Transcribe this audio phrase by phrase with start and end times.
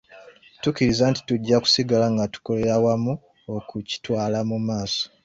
[0.61, 3.13] Tukkiriza nti tujja kusigala nga tukolera wamu
[3.55, 5.03] okukitwala mu maaso.